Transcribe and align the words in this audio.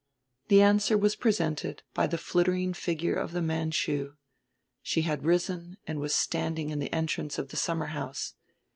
The 0.47 0.63
answer 0.63 0.97
was 0.97 1.15
presented 1.15 1.83
by 1.93 2.07
the 2.07 2.17
glittering 2.17 2.73
figure 2.73 3.13
of 3.13 3.33
the 3.33 3.41
Manchu; 3.43 4.15
she 4.81 5.03
had 5.03 5.25
risen 5.27 5.77
and 5.85 5.99
was 5.99 6.15
standing 6.15 6.71
in 6.71 6.79
the 6.79 6.91
entrance 6.91 7.37
of 7.37 7.49
the 7.49 7.55
summerhouse. 7.57 8.33